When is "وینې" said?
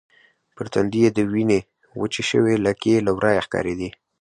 1.31-1.59